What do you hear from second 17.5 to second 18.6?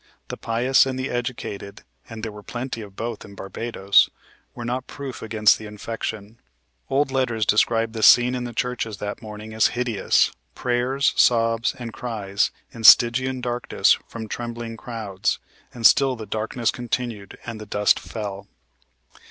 the dust fell.